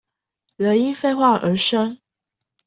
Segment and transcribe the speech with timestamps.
[0.55, 1.99] 人因廢話而生